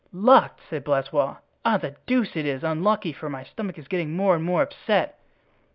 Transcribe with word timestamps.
"Locked!" 0.11 0.61
said 0.67 0.83
Blaisois; 0.83 1.35
"ah! 1.63 1.77
the 1.77 1.95
deuce 2.07 2.35
it 2.35 2.47
is; 2.47 2.63
unlucky, 2.63 3.13
for 3.13 3.29
my 3.29 3.43
stomach 3.43 3.77
is 3.77 3.87
getting 3.87 4.13
more 4.15 4.33
and 4.33 4.43
more 4.43 4.63
upset." 4.63 5.19